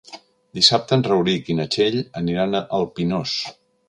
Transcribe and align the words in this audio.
Dissabte 0.59 0.97
en 0.99 1.03
Rauric 1.07 1.51
i 1.53 1.57
na 1.59 1.65
Txell 1.75 1.97
aniran 2.21 2.57
al 2.63 2.89
Pinós. 2.97 3.35